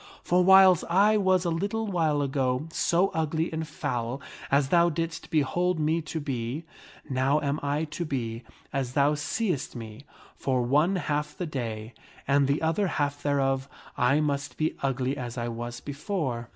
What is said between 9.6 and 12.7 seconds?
me, for one half the day and the